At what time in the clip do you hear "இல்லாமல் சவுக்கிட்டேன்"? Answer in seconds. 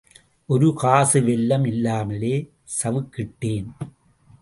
1.67-3.69